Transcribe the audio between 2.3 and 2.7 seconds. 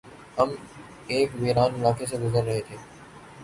رہے